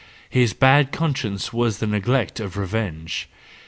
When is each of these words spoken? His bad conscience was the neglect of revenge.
His 0.31 0.53
bad 0.53 0.91
conscience 0.91 1.53
was 1.53 1.77
the 1.77 1.85
neglect 1.85 2.39
of 2.39 2.57
revenge. 2.57 3.29